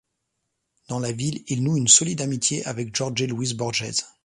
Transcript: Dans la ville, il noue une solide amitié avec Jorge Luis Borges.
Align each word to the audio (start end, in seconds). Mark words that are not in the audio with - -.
Dans 0.87 0.97
la 0.97 1.11
ville, 1.11 1.43
il 1.47 1.63
noue 1.63 1.77
une 1.77 1.87
solide 1.87 2.21
amitié 2.21 2.65
avec 2.65 2.95
Jorge 2.95 3.21
Luis 3.21 3.53
Borges. 3.53 4.01